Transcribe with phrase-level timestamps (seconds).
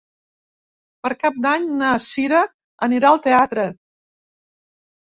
[1.07, 2.41] Per Cap d'Any na Cira
[2.91, 3.71] anirà al teatre.